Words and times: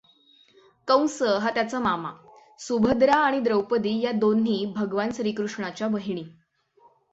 कंस 0.87 1.21
हा 1.23 1.49
त्याचा 1.49 1.79
मामा. 1.79 2.11
सुभद्रा 2.59 3.15
आणि 3.15 3.39
द्रौपदी 3.39 3.99
या 4.01 4.11
दोन्ही 4.11 4.73
भगवान 4.75 5.09
श्रीकृष्णाच्या 5.11 5.87
बहिणी. 5.87 6.23